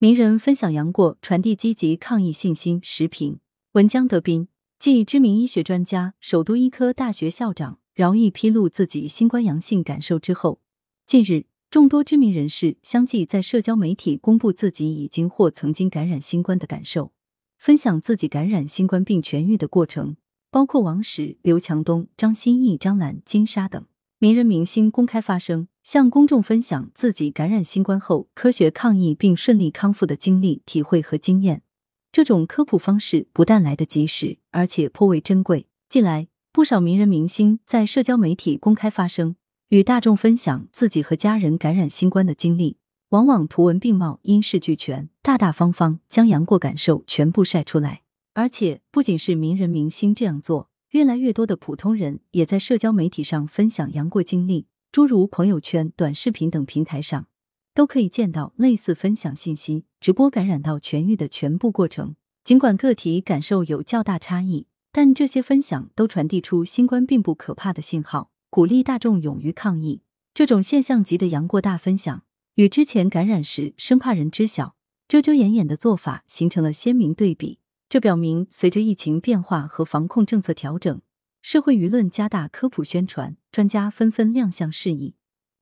[0.00, 2.78] 名人分享杨过，传递积极抗疫信心。
[2.84, 3.40] 时评：
[3.72, 4.46] 文江德斌，
[4.78, 10.60] 继知名医学专家、首都医科大学校长饶毅披露自己新冠阳性感受之后，
[11.04, 17.10] 近日众多知名人士相继在社交媒体公布自己已经或曾经感染新冠的感受，
[17.58, 20.16] 分享自己感染新冠病痊愈的过程，
[20.52, 23.84] 包括王石、刘强东、张歆艺、张兰、金莎等
[24.18, 25.68] 名人明星公开发声。
[25.88, 31.62] 向公众分享自己感染新冠后科学抗疫并顺利康复的经历、体会和经验。
[32.12, 35.66] 这种科普方式不但来得及时，而且颇为珍贵。
[35.88, 39.36] 近来，不少名人明星在社交媒体公开发声，
[39.70, 42.76] 与大众分享自己和家人感染新冠的经历，
[43.08, 48.02] 往往图文并茂、音视俱全，大大方方将杨过感受全部晒出来。
[48.34, 54.66] 而且，不仅是名人明星这样做，越来越多的普通人也在社交媒体上分享杨过经历。
[54.90, 57.26] 诸如朋友圈、短视频等平台上，
[57.74, 62.16] 都可以见到类似分享信息、直播感染到痊愈的全部过程。
[62.42, 70.00] 尽管个体感受有较大差异，但这些分享都传递出新冠并不可怕的信号，鼓励大众勇于抗疫。
[70.32, 72.22] 这种现象级的杨过大分享，
[72.54, 74.74] 与之前感染时生怕人知晓、
[75.06, 77.58] 遮遮掩掩的做法形成了鲜明对比。
[77.88, 81.00] 这表明，随着疫情变化和防控政策调整。
[81.40, 85.14] 社会舆论加大科普宣传，专家纷纷亮相示意，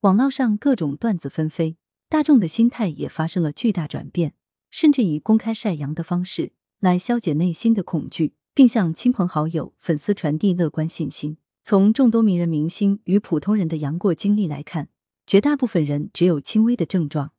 [0.00, 1.76] 网络上各种段子纷飞，
[2.08, 4.34] 大众的心态也发生了巨大转变，
[4.68, 11.36] 甚至以公开晒阳的方式来消解内心的恐惧，并向亲朋好友、粉丝传递乐观信心。
[11.62, 14.88] 从众多名人明星与普通人的阳过经历来看，
[15.24, 17.30] 绝大部分人只有轻微的症状，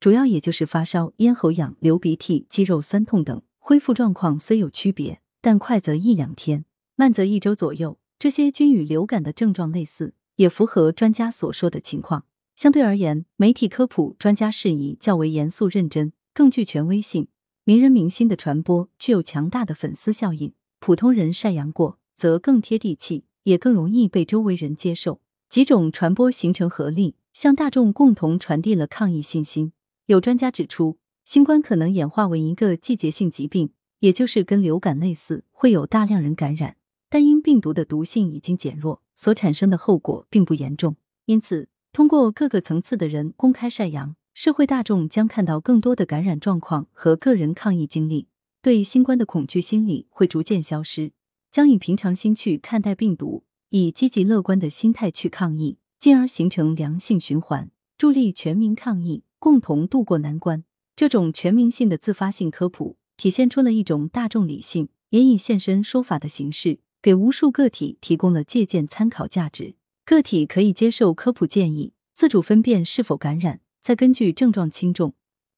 [0.00, 6.66] 主要也就是发烧、咽喉痒、流鼻涕、肌肉酸痛等，恢复状况虽有区别，但快则一两天。
[6.96, 12.26] 慢则一周左右，这些均与流感的症状类似，也符合专家所说的情况。
[12.54, 17.28] 相对而言，媒体科普专家事宜较为严肃认真，更具权威性。
[17.64, 25.22] 名人明星的传播具有强大的粉丝效应，普通人晒阳过则更贴地气，也更容易被周围人接受。
[25.48, 29.72] 几种传播形成合力，向大众共同传递了抗疫信心。
[30.04, 33.70] 有专家指出，新冠可能演化为一个季节性疾病，
[34.00, 36.76] 也就是跟流感类似，会有大量人感染。
[37.08, 40.96] 但因病毒的毒性已经减弱，所产生的后果并不严重。
[41.24, 48.28] 因此，通过各个层次的人公开晒阳，社会大众将看到更多的感染状况和个人抗疫经历，
[48.60, 51.12] 对新冠的恐惧心理会逐渐消失，
[51.50, 60.64] 将以平常心去看待病毒，以积极乐观的心态去抗疫，进而形成良性循环，助力全民抗疫，共同渡过难关。
[60.96, 66.80] 这种全民性的自发性科普，体现出了一种大众理性，也以现身说法的形式。
[67.02, 69.74] 给无数个体提供了借鉴参考价值，
[70.06, 75.12] 个体可以接受科普建议，自主分辨是否感染，再根据症状轻重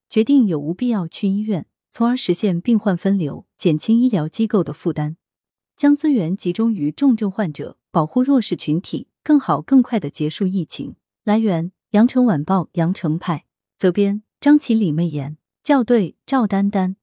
[0.09, 5.15] 决定有无必要去医院，从而实现病患分流，减轻医疗机构的负担，
[5.77, 10.95] 将资源集中于重症患者，保护弱势群体，更好更快的结束疫情。
[11.23, 13.45] 来源：羊城晚报羊城派，
[13.77, 16.95] 责编：张琪、李媚妍，校对：赵丹丹。